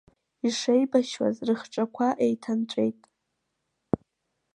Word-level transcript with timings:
Ишеибашьуаз 0.47 1.35
рыхҿақәа 1.47 2.07
еиҭанҵәеит. 2.25 2.99